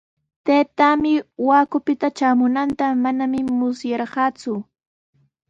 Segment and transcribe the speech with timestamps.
[0.45, 1.11] Taytaami
[1.43, 4.53] Huacupita traamunanta manami musyarqaaku.